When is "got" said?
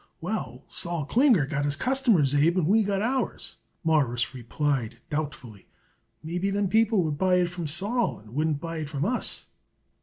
1.45-1.63, 2.81-3.03